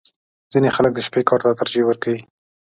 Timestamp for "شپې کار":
1.07-1.39